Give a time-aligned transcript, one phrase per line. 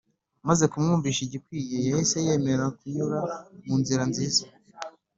[0.47, 3.19] Maze kumwumvisha igikwiye yahise yemera kunyura
[3.65, 4.43] mu nzira nziza